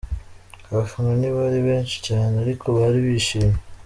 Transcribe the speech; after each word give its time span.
Abafana 0.71 1.09
ntibari 1.19 1.59
benshi 1.67 1.97
cyane 2.07 2.35
ariko 2.43 2.65
bari 2.77 2.99
bishimye. 3.05 3.57